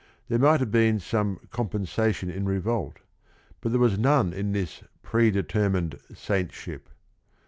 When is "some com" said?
0.99-1.69